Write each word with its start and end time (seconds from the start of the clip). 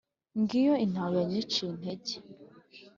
ngiyo 0.41 0.73
intaho 0.85 1.15
yanciye 1.23 1.69
intege 1.73 2.13